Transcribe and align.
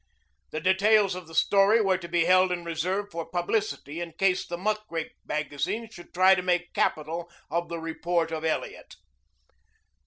The 0.49 0.59
details 0.59 1.13
of 1.13 1.27
the 1.27 1.35
story 1.35 1.79
were 1.79 1.99
to 1.99 2.07
be 2.07 2.25
held 2.25 2.51
in 2.51 2.63
reserve 2.65 3.11
for 3.11 3.23
publicity 3.29 4.01
in 4.01 4.13
case 4.13 4.47
the 4.47 4.57
muckrake 4.57 5.11
magazines 5.27 5.93
should 5.93 6.11
try 6.11 6.33
to 6.33 6.41
make 6.41 6.73
capital 6.73 7.29
of 7.51 7.69
the 7.69 7.77
report 7.77 8.31
of 8.31 8.43
Elliot. 8.43 8.95